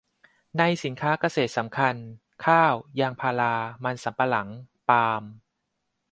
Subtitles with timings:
[0.57, 1.95] ในสินค้าเกษตรสำคัญ
[2.45, 3.53] ข้าว ยางพารา
[3.83, 4.49] มันสำปะหลัง
[4.89, 5.23] ปาล์ม